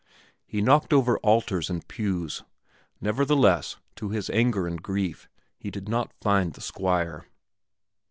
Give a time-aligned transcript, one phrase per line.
[0.47, 2.41] He knocked over altars and pews;
[2.99, 7.27] nevertheless, to his anger and grief, he did not find the Squire.